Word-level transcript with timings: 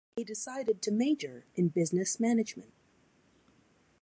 He 0.15 0.23
decided 0.23 0.81
to 0.81 0.91
major 0.91 1.45
in 1.53 1.67
business 1.69 2.19
management. 2.19 2.73